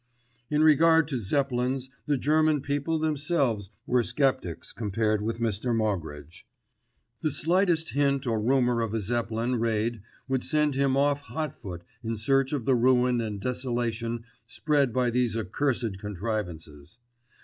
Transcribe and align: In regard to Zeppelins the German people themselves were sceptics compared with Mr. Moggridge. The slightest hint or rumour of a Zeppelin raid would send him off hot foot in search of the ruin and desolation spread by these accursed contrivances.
In 0.49 0.63
regard 0.63 1.07
to 1.09 1.19
Zeppelins 1.19 1.91
the 2.07 2.17
German 2.17 2.61
people 2.61 2.97
themselves 2.97 3.69
were 3.85 4.01
sceptics 4.01 4.73
compared 4.73 5.21
with 5.21 5.39
Mr. 5.39 5.75
Moggridge. 5.75 6.43
The 7.21 7.29
slightest 7.29 7.91
hint 7.91 8.25
or 8.25 8.41
rumour 8.41 8.81
of 8.81 8.95
a 8.95 8.99
Zeppelin 8.99 9.57
raid 9.57 10.01
would 10.27 10.43
send 10.43 10.73
him 10.73 10.97
off 10.97 11.19
hot 11.19 11.55
foot 11.55 11.83
in 12.03 12.17
search 12.17 12.51
of 12.51 12.65
the 12.65 12.73
ruin 12.73 13.21
and 13.21 13.39
desolation 13.39 14.23
spread 14.47 14.91
by 14.91 15.11
these 15.11 15.37
accursed 15.37 15.99
contrivances. 15.99 16.97